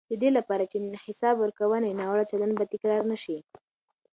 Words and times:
د 0.09 0.11
دې 0.21 0.29
لپاره 0.37 0.63
چې 0.71 0.77
حساب 1.05 1.35
ورکونه 1.39 1.85
وي، 1.87 1.97
ناوړه 2.01 2.25
چلند 2.31 2.53
به 2.59 2.65
تکرار 2.73 3.01
نه 3.11 3.17
شي. 3.23 3.37